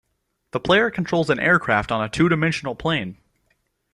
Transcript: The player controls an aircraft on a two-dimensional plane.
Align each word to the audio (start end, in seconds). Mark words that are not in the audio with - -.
The 0.49 0.59
player 0.59 0.89
controls 0.89 1.29
an 1.29 1.37
aircraft 1.39 1.91
on 1.91 2.03
a 2.03 2.09
two-dimensional 2.09 2.73
plane. 2.73 3.17